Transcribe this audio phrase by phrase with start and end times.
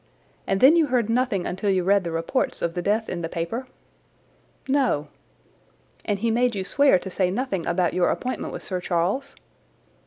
[0.47, 3.29] And then you heard nothing until you read the reports of the death in the
[3.29, 3.67] paper?"
[4.67, 5.09] "No."
[6.03, 9.35] "And he made you swear to say nothing about your appointment with Sir Charles?"